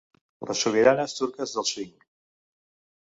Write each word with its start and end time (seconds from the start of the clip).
Les 0.51 0.61
sobiranes 0.67 1.13
turques 1.19 1.53
del 1.59 1.69
swing. 1.73 1.93